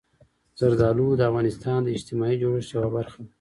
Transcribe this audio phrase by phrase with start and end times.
[0.59, 3.29] زردالو د افغانستان د اجتماعي جوړښت یوه برخه ده.